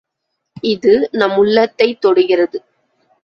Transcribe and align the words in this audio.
இது, 0.63 1.07
நம் 1.11 1.35
உள்ளத்தைத் 1.37 2.01
தொடுகிறது. 2.01 2.63